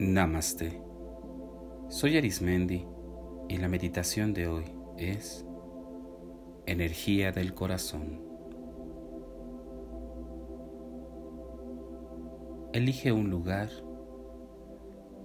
Namaste. 0.00 0.80
Soy 1.88 2.16
Arismendi 2.16 2.86
y 3.48 3.56
la 3.56 3.66
meditación 3.66 4.32
de 4.32 4.46
hoy 4.46 4.64
es 4.96 5.44
Energía 6.66 7.32
del 7.32 7.52
Corazón. 7.52 8.22
Elige 12.72 13.10
un 13.10 13.28
lugar 13.28 13.70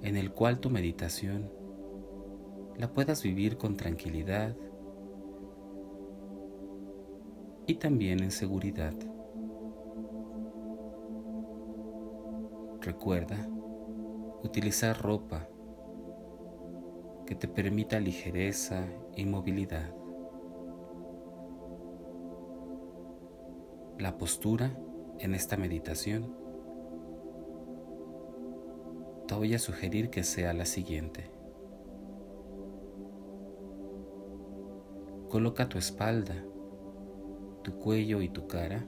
en 0.01 0.18
el 0.18 0.32
cual 0.32 0.59
tu 0.59 0.71
meditación 0.71 1.51
la 2.75 2.92
puedas 2.92 3.21
vivir 3.21 3.57
con 3.57 3.78
tranquilidad 3.78 4.55
y 7.68 7.75
también 7.75 8.24
en 8.24 8.32
seguridad. 8.32 8.96
Recuerda 12.82 13.53
utilizar 14.43 15.02
ropa 15.02 15.47
que 17.25 17.36
te 17.36 17.47
permita 17.47 18.00
ligereza 18.00 18.86
y 19.15 19.25
movilidad. 19.25 19.93
La 23.98 24.18
postura 24.18 24.78
en 25.20 25.34
esta 25.34 25.56
meditación 25.56 26.36
te 29.28 29.36
voy 29.36 29.54
a 29.54 29.60
sugerir 29.60 30.10
que 30.10 30.24
sea 30.24 30.54
la 30.54 30.65
siguiente. 30.65 31.32
Coloca 35.30 35.70
tu 35.70 35.78
espalda, 35.78 36.36
tu 37.64 37.80
cuello 37.80 38.22
y 38.22 38.30
tu 38.30 38.48
cara 38.48 38.86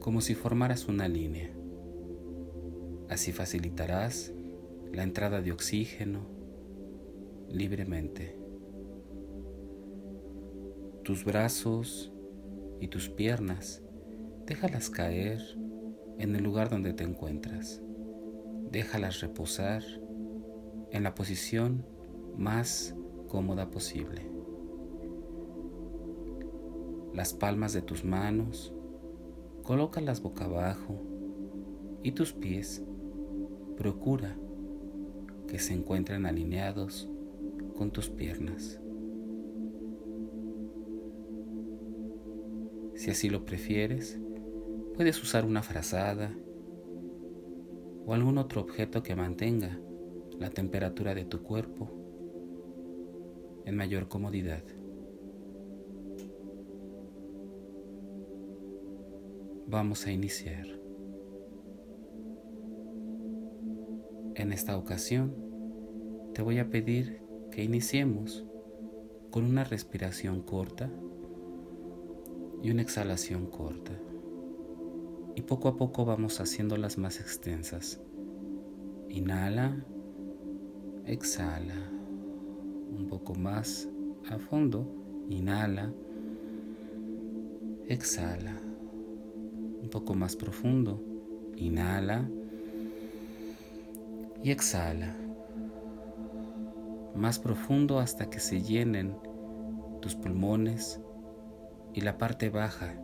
como 0.00 0.20
si 0.20 0.34
formaras 0.34 0.88
una 0.88 1.08
línea. 1.08 1.54
Así 3.08 3.32
facilitarás 3.32 4.32
la 4.92 5.02
entrada 5.02 5.40
de 5.40 5.52
oxígeno 5.52 6.26
libremente. 7.48 8.38
Tus 11.02 11.24
brazos 11.24 12.12
y 12.80 12.88
tus 12.88 13.10
piernas, 13.10 13.82
déjalas 14.46 14.88
caer 14.88 15.40
en 16.18 16.34
el 16.34 16.42
lugar 16.42 16.70
donde 16.70 16.94
te 16.94 17.04
encuentras. 17.04 17.82
Déjalas 18.70 19.20
reposar 19.20 19.82
en 20.90 21.02
la 21.02 21.14
posición 21.14 21.86
más 22.36 22.94
cómoda 23.28 23.70
posible. 23.70 24.22
Las 27.12 27.34
palmas 27.34 27.72
de 27.72 27.82
tus 27.82 28.04
manos, 28.04 28.72
colócalas 29.62 30.20
boca 30.20 30.46
abajo 30.46 31.00
y 32.02 32.12
tus 32.12 32.32
pies 32.32 32.82
Procura 33.76 34.36
que 35.48 35.58
se 35.58 35.74
encuentren 35.74 36.26
alineados 36.26 37.08
con 37.76 37.90
tus 37.90 38.08
piernas. 38.08 38.80
Si 42.94 43.10
así 43.10 43.28
lo 43.28 43.44
prefieres, 43.44 44.20
puedes 44.94 45.20
usar 45.22 45.44
una 45.44 45.62
frazada 45.62 46.34
o 48.06 48.14
algún 48.14 48.38
otro 48.38 48.60
objeto 48.60 49.02
que 49.02 49.16
mantenga 49.16 49.80
la 50.38 50.50
temperatura 50.50 51.14
de 51.14 51.24
tu 51.24 51.42
cuerpo 51.42 51.90
en 53.64 53.76
mayor 53.76 54.08
comodidad. 54.08 54.62
Vamos 59.66 60.06
a 60.06 60.12
iniciar. 60.12 60.83
En 64.36 64.52
esta 64.52 64.76
ocasión 64.76 65.32
te 66.34 66.42
voy 66.42 66.58
a 66.58 66.68
pedir 66.68 67.22
que 67.52 67.62
iniciemos 67.62 68.44
con 69.30 69.44
una 69.44 69.62
respiración 69.62 70.42
corta 70.42 70.90
y 72.60 72.72
una 72.72 72.82
exhalación 72.82 73.46
corta. 73.46 73.92
Y 75.36 75.42
poco 75.42 75.68
a 75.68 75.76
poco 75.76 76.04
vamos 76.04 76.40
haciéndolas 76.40 76.98
más 76.98 77.20
extensas. 77.20 78.00
Inhala, 79.08 79.84
exhala. 81.06 81.88
Un 82.90 83.06
poco 83.08 83.36
más 83.36 83.88
a 84.28 84.38
fondo. 84.38 84.84
Inhala, 85.30 85.92
exhala. 87.86 88.60
Un 89.80 89.88
poco 89.90 90.14
más 90.14 90.34
profundo. 90.34 91.00
Inhala 91.56 92.28
y 94.44 94.50
exhala 94.50 95.16
más 97.14 97.38
profundo 97.38 97.98
hasta 97.98 98.28
que 98.28 98.40
se 98.40 98.60
llenen 98.60 99.16
tus 100.02 100.14
pulmones 100.14 101.00
y 101.94 102.02
la 102.02 102.18
parte 102.18 102.50
baja 102.50 102.94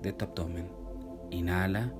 de 0.00 0.12
tu 0.14 0.24
abdomen. 0.24 0.70
Inhala 1.30 1.92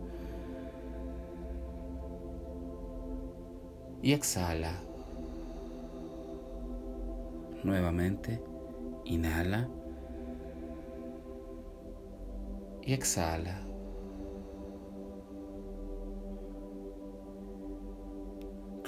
y 4.00 4.12
exhala. 4.14 4.80
Nuevamente, 7.64 8.42
inhala 9.04 9.68
y 12.80 12.94
exhala. 12.94 13.73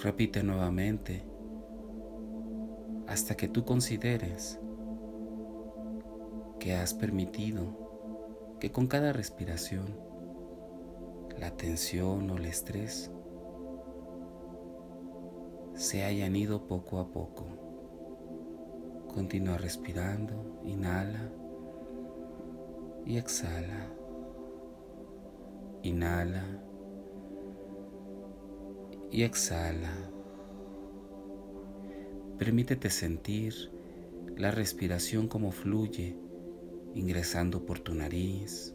Repite 0.07 0.45
nuevamente 0.45 1.25
hasta 3.09 3.37
que 3.37 3.49
tú 3.49 3.65
consideres 3.65 4.61
que 6.61 6.77
has 6.77 6.95
permitido 6.95 8.57
que 8.61 8.71
con 8.71 8.87
cada 8.87 9.13
respiración 9.13 9.99
la 11.41 11.51
tensión 11.51 12.31
o 12.31 12.37
el 12.37 12.45
estrés 12.45 13.11
se 15.75 16.05
hayan 16.05 16.37
ido 16.37 16.69
poco 16.69 17.01
a 17.01 17.11
poco. 17.11 17.49
Continúa 19.13 19.59
respirando, 19.59 20.61
inhala 20.63 21.33
y 23.05 23.17
exhala. 23.17 23.91
Inhala 25.83 26.66
y 29.17 29.23
exhala. 29.23 29.95
Permítete 32.37 32.91
sentir 32.91 33.55
la 34.37 34.51
respiración 34.51 35.27
como 35.27 35.53
fluye, 35.53 36.19
ingresando 36.95 37.65
por 37.65 37.79
tu 37.79 37.95
nariz 37.95 38.75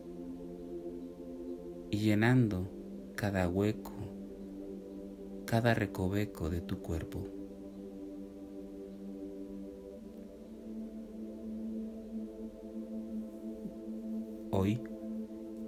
y 1.91 2.00
llenando 2.00 2.68
cada 3.16 3.47
hueco, 3.47 3.94
cada 5.46 5.75
recoveco 5.75 6.50
de 6.50 6.62
tu 6.62 6.81
cuerpo. 6.81 7.23
Hoy 14.50 14.81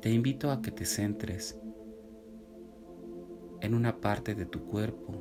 te 0.02 0.10
invito 0.10 0.50
a 0.50 0.64
que 0.64 0.72
te 0.72 0.86
centres 0.86 1.63
en 3.64 3.74
una 3.74 4.02
parte 4.02 4.36
de 4.36 4.46
tu 4.46 4.66
cuerpo, 4.66 5.14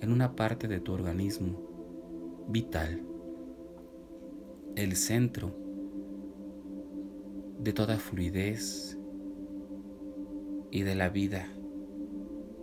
en 0.00 0.10
una 0.10 0.34
parte 0.34 0.66
de 0.66 0.80
tu 0.80 0.92
organismo 0.92 2.44
vital, 2.48 3.00
el 4.74 4.96
centro 4.96 5.54
de 7.60 7.72
toda 7.72 7.98
fluidez 7.98 8.98
y 10.72 10.82
de 10.82 10.96
la 10.96 11.08
vida 11.08 11.46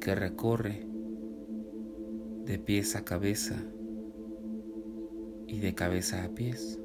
que 0.01 0.13
recorre 0.15 0.85
de 2.43 2.59
pies 2.59 2.97
a 2.97 3.05
cabeza 3.05 3.63
y 5.47 5.59
de 5.59 5.73
cabeza 5.75 6.25
a 6.25 6.29
pies. 6.35 6.81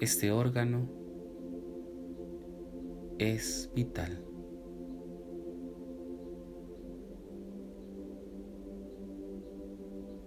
Este 0.00 0.32
órgano 0.32 0.88
es 3.18 3.70
vital. 3.72 4.26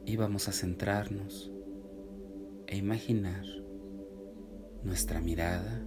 Y 0.10 0.16
vamos 0.16 0.48
a 0.48 0.52
centrarnos 0.52 1.52
e 2.66 2.76
imaginar 2.78 3.46
nuestra 4.84 5.22
mirada 5.22 5.86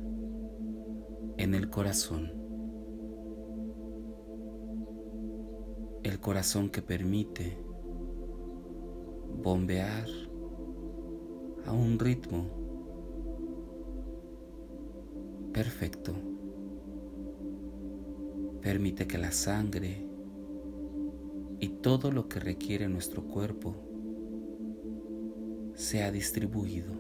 en 1.39 1.57
el 1.57 1.69
corazón. 1.71 2.33
El 6.05 6.21
corazón 6.21 6.71
que 6.71 6.83
permite 6.83 7.59
bombear 9.43 10.07
a 11.67 11.73
un 11.73 11.99
ritmo 11.99 12.47
perfecto. 15.53 16.15
Permite 18.61 19.09
que 19.09 19.19
la 19.19 19.33
sangre 19.33 20.07
y 21.59 21.69
todo 21.71 22.13
lo 22.13 22.29
que 22.29 22.39
requiere 22.39 22.89
nuestro 22.89 23.25
cuerpo 23.25 23.92
sea 25.75 26.11
distribuido. 26.11 26.93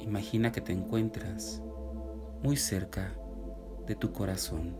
Imagina 0.00 0.52
que 0.52 0.60
te 0.60 0.72
encuentras 0.72 1.62
muy 2.42 2.56
cerca 2.56 3.14
de 3.86 3.94
tu 3.94 4.12
corazón. 4.12 4.76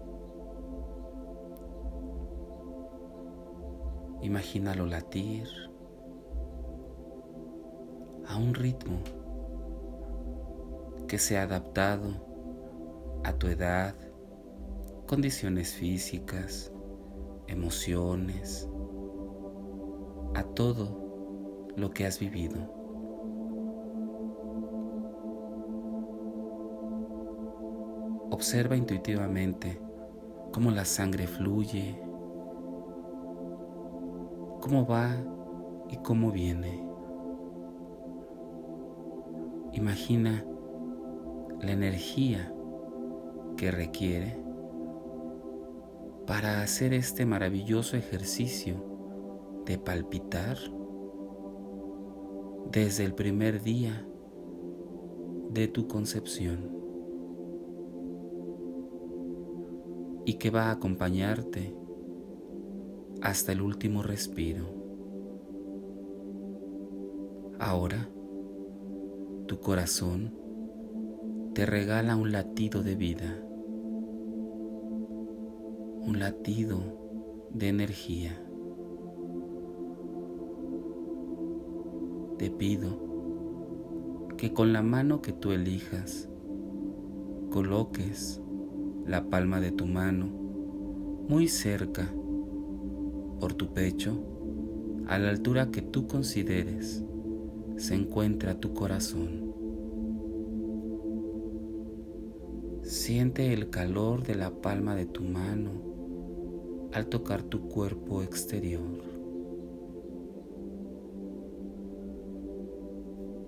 Imagínalo 4.21 4.87
latir 4.87 5.49
a 8.27 8.37
un 8.37 8.55
ritmo 8.55 8.99
que 11.09 11.19
sea 11.19 11.43
adaptado 11.43 13.21
a 13.25 13.33
tu 13.33 13.49
edad, 13.49 13.95
condiciones 15.07 15.75
físicas, 15.75 16.73
emociones, 17.47 18.69
a 20.35 20.43
todo 20.43 21.71
lo 21.77 21.91
que 21.91 22.07
has 22.07 22.19
vivido. 22.19 22.73
Observa 28.31 28.77
intuitivamente 28.77 29.81
cómo 30.53 30.71
la 30.71 30.85
sangre 30.85 31.27
fluye, 31.27 32.01
cómo 34.61 34.87
va 34.87 35.15
y 35.91 35.97
cómo 35.99 36.33
viene. 36.33 36.83
Imagina 39.73 40.45
la 41.61 41.73
energía 41.73 42.53
que 43.57 43.71
requiere 43.71 44.43
para 46.33 46.63
hacer 46.63 46.95
este 46.95 47.27
maravilloso 47.27 47.95
ejercicio 47.95 49.63
de 49.67 49.77
palpitar 49.77 50.57
desde 52.71 53.05
el 53.05 53.13
primer 53.13 53.63
día 53.63 54.09
de 55.51 55.69
tu 55.69 55.87
concepción 55.89 56.75
y 60.25 60.39
que 60.39 60.49
va 60.49 60.69
a 60.69 60.71
acompañarte 60.71 61.77
hasta 63.21 63.53
el 63.53 63.61
último 63.61 64.03
respiro. 64.03 64.65
Ahora, 67.59 68.09
tu 69.47 69.61
corazón 69.61 70.35
te 71.53 71.67
regala 71.67 72.17
un 72.17 72.33
latido 72.33 72.83
de 72.83 72.95
vida, 72.97 73.45
un 76.05 76.19
latido 76.19 76.81
de 77.55 77.69
energía. 77.69 78.33
Te 82.39 82.51
pido 82.51 82.99
que 84.37 84.53
con 84.53 84.73
la 84.73 84.83
mano 84.83 85.23
que 85.23 85.33
tú 85.33 85.53
elijas 85.53 86.29
coloques 87.51 88.41
la 89.07 89.31
palma 89.31 89.61
de 89.61 89.71
tu 89.71 89.87
mano 89.87 90.27
muy 91.29 91.47
cerca 91.47 92.13
por 93.39 93.55
tu 93.55 93.73
pecho 93.73 94.19
a 95.07 95.19
la 95.19 95.31
altura 95.31 95.71
que 95.71 95.83
tú 95.83 96.09
consideres 96.09 97.05
se 97.77 97.95
encuentra 97.95 98.59
tu 98.59 98.75
corazón. 98.75 99.55
Siente 102.83 103.53
el 103.53 103.71
calor 103.71 104.25
de 104.25 104.35
la 104.35 104.51
palma 104.51 104.97
de 104.97 105.07
tu 105.07 105.23
mano 105.23 105.92
al 106.93 107.07
tocar 107.07 107.43
tu 107.43 107.69
cuerpo 107.69 108.23
exterior. 108.23 108.83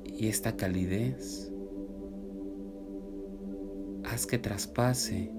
Y 0.05 0.29
esta 0.29 0.57
calidez 0.57 1.53
haz 4.05 4.27
que 4.27 4.39
traspase 4.39 5.33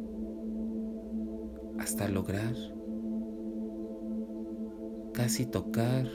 hasta 1.80 2.07
lograr 2.07 2.56
casi 5.13 5.46
tocar 5.46 6.07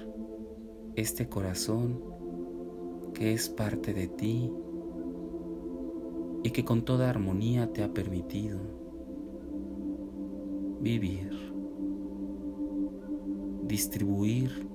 este 0.94 1.28
corazón 1.28 2.02
que 3.14 3.32
es 3.32 3.48
parte 3.48 3.94
de 3.94 4.08
ti 4.08 4.52
y 6.42 6.50
que 6.50 6.64
con 6.64 6.84
toda 6.84 7.08
armonía 7.08 7.72
te 7.72 7.82
ha 7.82 7.92
permitido 7.92 8.58
vivir, 10.81 11.50
distribuir 13.70 14.69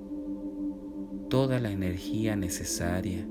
toda 1.30 1.60
la 1.60 1.70
energía 1.70 2.38
necesaria, 2.38 3.28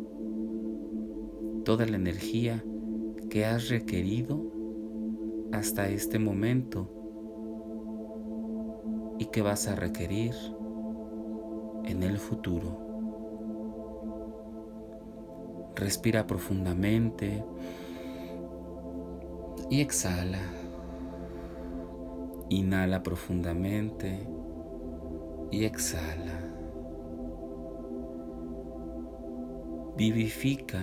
toda 1.65 1.87
la 1.87 1.97
energía 1.97 2.63
que 3.31 3.47
has 3.47 3.71
requerido 3.71 4.53
hasta 5.53 5.89
este 5.89 6.19
momento 6.19 6.91
y 9.19 9.25
que 9.27 9.41
vas 9.41 9.67
a 9.67 9.75
requerir 9.75 10.35
en 11.87 12.03
el 12.03 12.19
futuro. 12.19 12.79
Respira 15.77 16.27
profundamente 16.27 17.43
y 19.71 19.81
exhala. 19.81 20.43
Inhala 22.51 23.03
profundamente 23.03 24.29
y 25.55 25.65
exhala. 25.65 26.41
Vivifica 29.97 30.81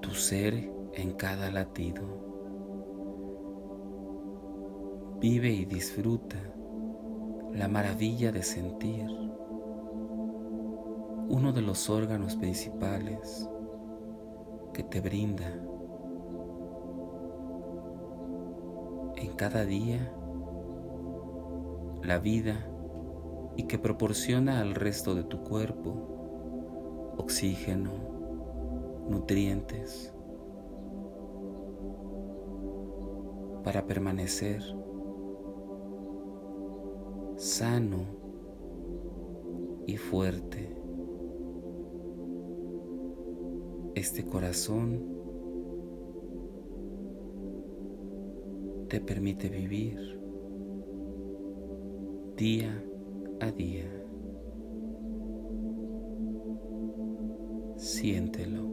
tu 0.00 0.10
ser 0.12 0.72
en 0.94 1.12
cada 1.12 1.50
latido. 1.50 2.02
Vive 5.20 5.50
y 5.50 5.66
disfruta 5.66 6.38
la 7.52 7.68
maravilla 7.68 8.32
de 8.32 8.42
sentir 8.42 9.06
uno 11.28 11.52
de 11.52 11.60
los 11.60 11.90
órganos 11.90 12.36
principales 12.36 13.46
que 14.72 14.82
te 14.82 15.02
brinda 15.02 15.52
en 19.16 19.34
cada 19.36 19.66
día 19.66 20.10
la 22.02 22.18
vida 22.18 22.77
y 23.58 23.64
que 23.64 23.76
proporciona 23.76 24.60
al 24.60 24.76
resto 24.76 25.16
de 25.16 25.24
tu 25.24 25.42
cuerpo 25.42 27.14
oxígeno, 27.18 27.90
nutrientes, 29.08 30.14
para 33.64 33.84
permanecer 33.84 34.62
sano 37.36 38.06
y 39.88 39.96
fuerte. 39.96 40.80
Este 43.96 44.24
corazón 44.24 45.04
te 48.88 49.00
permite 49.00 49.48
vivir 49.48 50.20
día 52.36 52.84
a 53.40 53.50
día. 53.50 53.88
Siéntelo. 57.76 58.67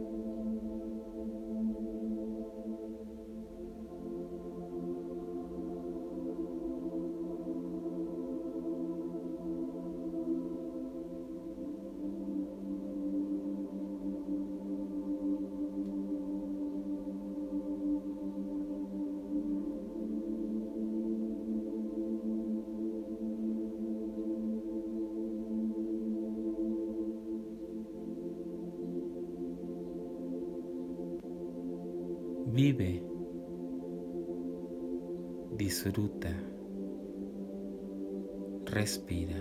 Vive, 32.76 33.02
disfruta, 35.56 36.28
respira. 38.66 39.36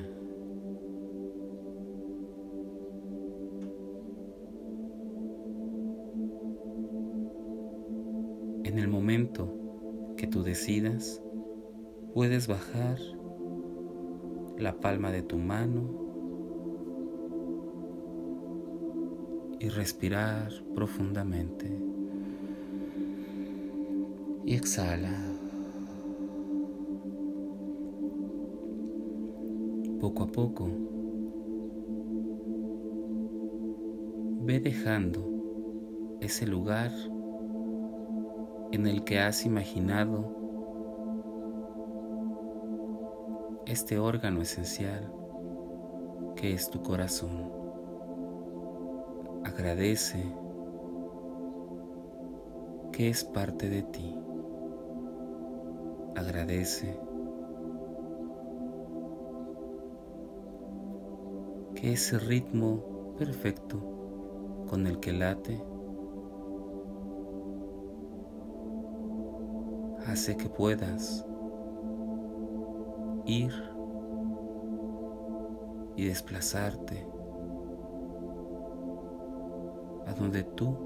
En 8.63 8.79
el 8.79 8.87
momento 8.87 9.51
que 10.15 10.27
tú 10.27 10.41
decidas, 10.41 11.21
puedes 12.13 12.47
bajar 12.47 12.99
la 14.57 14.79
palma 14.79 15.11
de 15.11 15.23
tu 15.23 15.37
mano 15.37 16.05
y 19.59 19.67
respirar 19.67 20.51
profundamente. 20.73 21.94
Y 24.45 24.55
exhala. 24.55 25.09
Poco 29.99 30.23
a 30.23 30.27
poco, 30.27 30.69
ve 34.41 34.59
dejando 34.59 36.17
ese 36.21 36.45
lugar 36.45 36.91
en 38.71 38.85
el 38.85 39.03
que 39.03 39.19
has 39.19 39.45
imaginado 39.45 40.35
este 43.65 43.97
órgano 43.97 44.41
esencial 44.41 45.11
que 46.35 46.53
es 46.53 46.69
tu 46.69 46.83
corazón. 46.83 47.51
Agradece 49.43 50.23
que 52.91 53.09
es 53.09 53.23
parte 53.23 53.69
de 53.69 53.83
ti. 53.83 54.24
Agradece 56.15 56.97
que 61.75 61.93
ese 61.93 62.17
ritmo 62.19 63.15
perfecto 63.17 63.79
con 64.69 64.87
el 64.87 64.99
que 64.99 65.13
late 65.13 65.61
hace 70.07 70.37
que 70.37 70.49
puedas 70.49 71.25
ir 73.25 73.51
y 75.95 76.05
desplazarte 76.05 77.05
a 80.05 80.13
donde 80.13 80.43
tú 80.43 80.77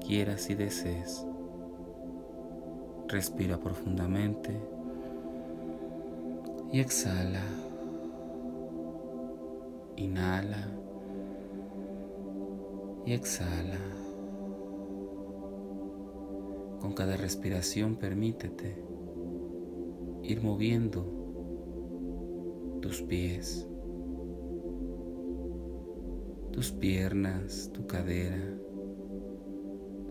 quieras 0.00 0.50
y 0.50 0.54
desees. 0.54 1.26
Respira 3.08 3.56
profundamente 3.58 4.54
y 6.70 6.80
exhala. 6.80 7.42
Inhala 9.96 10.68
y 13.06 13.14
exhala. 13.14 13.80
Con 16.80 16.92
cada 16.92 17.16
respiración 17.16 17.96
permítete 17.96 18.84
ir 20.22 20.42
moviendo 20.42 21.18
tus 22.82 23.00
pies, 23.00 23.66
tus 26.52 26.72
piernas, 26.72 27.70
tu 27.72 27.86
cadera, 27.86 28.58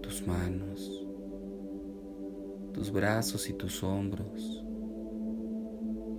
tus 0.01 0.25
manos, 0.25 0.97
tus 2.77 2.91
brazos 2.91 3.50
y 3.50 3.53
tus 3.53 3.81
hombros. 3.81 4.63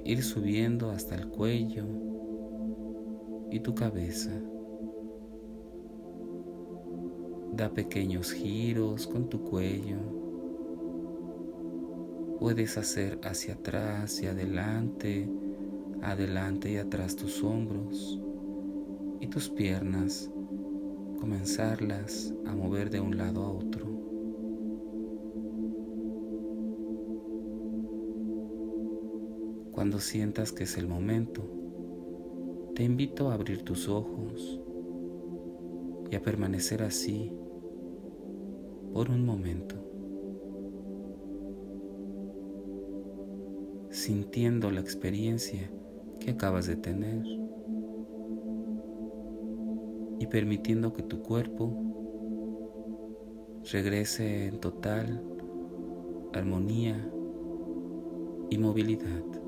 Ir 0.05 0.25
subiendo 0.25 0.91
hasta 0.91 1.15
el 1.15 1.29
cuello 1.29 1.85
y 3.49 3.61
tu 3.61 3.77
cabeza. 3.77 4.33
Da 7.53 7.71
pequeños 7.73 8.33
giros 8.33 9.07
con 9.07 9.29
tu 9.29 9.45
cuello 9.45 9.99
Puedes 12.41 12.77
hacer 12.77 13.21
hacia 13.23 13.55
atrás 13.55 14.21
y 14.21 14.27
adelante, 14.27 15.31
adelante 16.03 16.73
y 16.73 16.77
atrás 16.79 17.15
tus 17.15 17.45
hombros 17.45 18.21
y 19.21 19.29
tus 19.29 19.49
piernas, 19.49 20.29
comenzarlas 21.21 22.35
a 22.47 22.55
mover 22.57 22.91
de 22.91 22.99
un 22.99 23.17
lado 23.17 23.45
a 23.45 23.53
otro. 23.53 23.88
Cuando 29.89 30.05
sientas 30.05 30.53
que 30.53 30.65
es 30.65 30.77
el 30.77 30.87
momento, 30.87 31.41
te 32.75 32.85
invito 32.85 33.31
a 33.31 33.33
abrir 33.33 33.63
tus 33.63 33.89
ojos 33.89 34.61
y 36.11 36.15
a 36.15 36.21
permanecer 36.21 36.83
así 36.83 37.33
por 38.93 39.09
un 39.09 39.25
momento. 39.25 39.77
sintiendo 43.89 44.71
la 44.71 44.81
experiencia 44.81 45.71
que 46.21 46.33
acabas 46.33 46.67
de 46.67 46.77
tener 46.77 47.25
y 50.21 50.27
permitiendo 50.27 50.93
que 50.93 51.03
tu 51.03 51.23
cuerpo 51.23 51.73
regrese 53.73 54.49
en 54.49 54.61
total 54.61 55.25
armonía 56.35 57.11
y 58.51 58.59
movilidad. 58.59 59.48